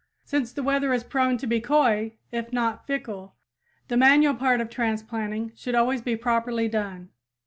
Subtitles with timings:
[0.23, 3.35] Since the weather is prone to be coy, if not fickle,
[3.87, 7.09] the manual part of transplanting should always be properly done.